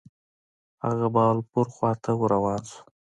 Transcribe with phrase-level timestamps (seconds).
[0.85, 2.81] هغه بهاولپور خواته ور روان شو.